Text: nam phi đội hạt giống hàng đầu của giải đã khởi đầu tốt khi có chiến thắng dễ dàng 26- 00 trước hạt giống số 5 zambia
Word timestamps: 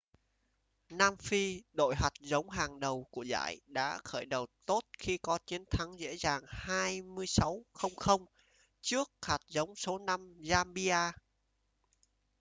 nam 0.89 1.17
phi 1.17 1.61
đội 1.73 1.95
hạt 1.95 2.09
giống 2.19 2.49
hàng 2.49 2.79
đầu 2.79 3.07
của 3.11 3.23
giải 3.23 3.61
đã 3.67 3.97
khởi 4.03 4.25
đầu 4.25 4.45
tốt 4.65 4.81
khi 4.99 5.17
có 5.17 5.39
chiến 5.45 5.63
thắng 5.71 5.99
dễ 5.99 6.15
dàng 6.17 6.41
26- 6.47 7.65
00 7.73 8.25
trước 8.81 9.09
hạt 9.21 9.39
giống 9.47 9.75
số 9.75 9.97
5 9.99 10.33
zambia 10.39 11.11